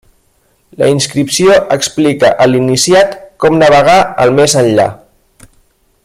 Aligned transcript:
La 0.81 0.87
inscripció 0.93 1.57
explica 1.75 2.31
a 2.45 2.49
l'iniciat 2.51 3.15
com 3.45 3.61
navegar 3.65 3.99
el 4.25 4.37
més 4.41 4.57
enllà. 4.63 4.91